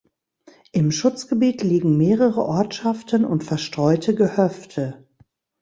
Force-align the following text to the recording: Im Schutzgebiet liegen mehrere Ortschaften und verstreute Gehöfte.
Im 0.71 0.91
Schutzgebiet 0.91 1.61
liegen 1.61 1.95
mehrere 1.95 2.43
Ortschaften 2.43 3.23
und 3.23 3.43
verstreute 3.43 4.15
Gehöfte. 4.15 5.07